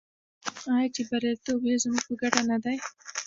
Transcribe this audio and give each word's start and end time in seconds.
آیا 0.75 0.87
چې 0.95 1.01
بریالیتوب 1.09 1.61
یې 1.69 1.75
زموږ 1.83 2.01
په 2.07 2.13
ګټه 2.21 2.41
نه 2.49 2.57
دی؟ 2.63 2.77